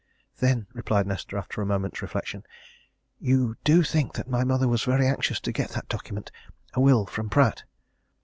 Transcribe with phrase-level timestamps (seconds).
[0.39, 2.43] "Then," replied Nesta, after a moment's reflection,
[3.19, 6.31] "you do think that my mother was very anxious to get that document
[6.73, 7.65] a will from Pratt?"